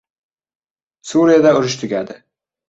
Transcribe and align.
Suriyada 1.11 1.53
urush 1.59 1.77
tugadi... 1.83 2.19